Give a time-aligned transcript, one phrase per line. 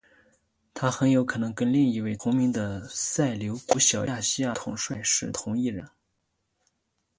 [0.73, 5.87] 他很有可能跟另一位同名的塞琉古小亚细亚统帅是同一人。